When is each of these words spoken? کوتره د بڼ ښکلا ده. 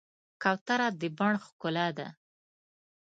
کوتره 0.41 0.87
د 0.99 1.01
بڼ 1.17 1.33
ښکلا 1.45 1.87
ده. 1.97 2.07